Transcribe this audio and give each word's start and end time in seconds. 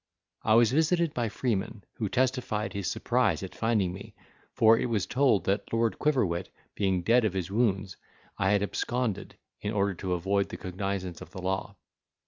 I 0.41 0.55
was 0.55 0.71
visited 0.71 1.13
by 1.13 1.29
Freeman, 1.29 1.83
who 1.97 2.09
testified 2.09 2.73
his 2.73 2.89
surprise 2.89 3.43
at 3.43 3.53
finding 3.53 3.93
me; 3.93 4.15
for 4.51 4.75
it 4.75 4.87
was 4.87 5.05
told, 5.05 5.43
that 5.43 5.71
Lord 5.71 5.99
Quiverwit 5.99 6.49
being 6.73 7.03
dead 7.03 7.23
of 7.23 7.33
his 7.33 7.51
wounds, 7.51 7.97
I 8.35 8.49
had 8.49 8.63
absconded, 8.63 9.35
in 9.59 9.71
order 9.73 9.93
to 9.93 10.13
avoid 10.13 10.49
the 10.49 10.57
cognizance 10.57 11.21
of 11.21 11.29
the 11.29 11.41
law. 11.43 11.75